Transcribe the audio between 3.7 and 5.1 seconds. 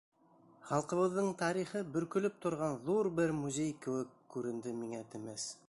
кеүек күренде миңә